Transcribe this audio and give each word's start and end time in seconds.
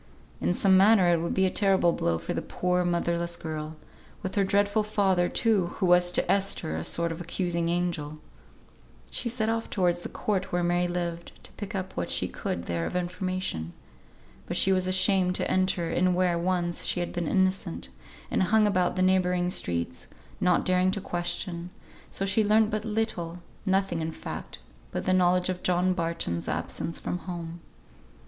In 0.39 0.55
some 0.55 0.75
manner 0.77 1.09
it 1.09 1.21
would 1.21 1.35
be 1.35 1.45
a 1.45 1.51
terrible 1.51 1.91
blow 1.93 2.17
for 2.17 2.33
the 2.33 2.41
poor, 2.41 2.83
motherless 2.83 3.37
girl; 3.37 3.75
with 4.23 4.33
her 4.33 4.43
dreadful 4.43 4.81
father, 4.81 5.29
too, 5.29 5.67
who 5.77 5.85
was 5.85 6.11
to 6.13 6.31
Esther 6.31 6.75
a 6.75 6.83
sort 6.83 7.11
of 7.11 7.21
accusing 7.21 7.69
angel. 7.69 8.17
She 9.11 9.29
set 9.29 9.47
off 9.47 9.69
towards 9.69 9.99
the 9.99 10.09
court 10.09 10.51
where 10.51 10.63
Mary 10.63 10.87
lived, 10.87 11.33
to 11.43 11.51
pick 11.51 11.75
up 11.75 11.95
what 11.95 12.09
she 12.09 12.27
could 12.27 12.65
there 12.65 12.87
of 12.87 12.95
information. 12.95 13.73
But 14.47 14.57
she 14.57 14.71
was 14.71 14.87
ashamed 14.87 15.35
to 15.35 15.51
enter 15.51 15.91
in 15.91 16.15
where 16.15 16.35
once 16.39 16.83
she 16.83 16.99
had 16.99 17.13
been 17.13 17.27
innocent, 17.27 17.89
and 18.31 18.41
hung 18.41 18.65
about 18.65 18.95
the 18.95 19.03
neighbouring 19.03 19.51
streets, 19.51 20.07
not 20.39 20.65
daring 20.65 20.89
to 20.93 20.99
question, 20.99 21.69
so 22.09 22.25
she 22.25 22.43
learnt 22.43 22.71
but 22.71 22.85
little; 22.85 23.37
nothing 23.67 23.99
in 23.99 24.11
fact 24.13 24.57
but 24.91 25.05
the 25.05 25.13
knowledge 25.13 25.47
of 25.49 25.61
John 25.61 25.93
Barton's 25.93 26.49
absence 26.49 26.97
from 26.97 27.19
home. 27.19 27.59